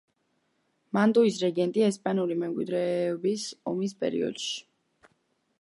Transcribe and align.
მანტუის 0.97 1.37
რეგენტი 1.43 1.85
ესპანური 1.89 2.39
მემკვიდრეობის 2.45 3.47
ომის 3.73 3.97
პერიოდში. 4.03 4.53